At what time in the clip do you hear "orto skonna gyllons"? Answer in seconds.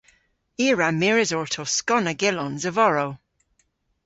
1.39-2.63